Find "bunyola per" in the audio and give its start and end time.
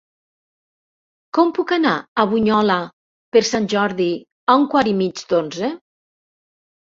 2.31-3.43